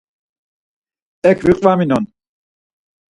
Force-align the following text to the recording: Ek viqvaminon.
Ek 1.31 1.39
viqvaminon. 1.45 2.05